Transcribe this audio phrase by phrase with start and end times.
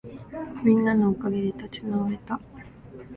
[0.63, 2.39] みんなのおかげで立ち直れた